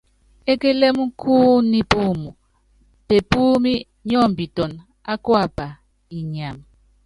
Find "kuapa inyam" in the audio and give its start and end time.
5.23-6.57